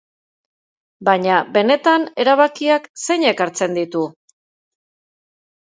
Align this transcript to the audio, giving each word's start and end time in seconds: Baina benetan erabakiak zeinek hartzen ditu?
Baina 1.09 1.35
benetan 1.59 2.07
erabakiak 2.25 2.89
zeinek 3.05 3.45
hartzen 3.47 3.79
ditu? 3.81 4.05